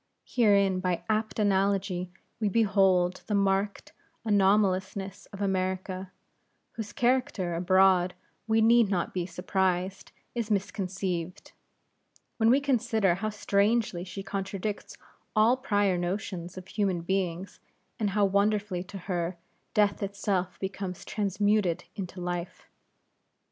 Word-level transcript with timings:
Herein 0.25 0.79
by 0.79 1.03
apt 1.07 1.37
analogy 1.37 2.09
we 2.39 2.49
behold 2.49 3.21
the 3.27 3.35
marked 3.35 3.93
anomalousness 4.25 5.27
of 5.27 5.43
America; 5.43 6.11
whose 6.71 6.91
character 6.91 7.53
abroad, 7.53 8.15
we 8.47 8.61
need 8.61 8.89
not 8.89 9.13
be 9.13 9.27
surprised, 9.27 10.11
is 10.33 10.49
misconceived, 10.49 11.51
when 12.37 12.49
we 12.49 12.59
consider 12.59 13.13
how 13.13 13.29
strangely 13.29 14.03
she 14.03 14.23
contradicts 14.23 14.97
all 15.35 15.55
prior 15.55 15.99
notions 15.99 16.57
of 16.57 16.69
human 16.69 17.03
things; 17.03 17.59
and 17.99 18.09
how 18.09 18.25
wonderfully 18.25 18.81
to 18.83 18.97
her, 18.97 19.37
Death 19.75 20.01
itself 20.01 20.59
becomes 20.59 21.05
transmuted 21.05 21.83
into 21.95 22.19
Life. 22.19 22.71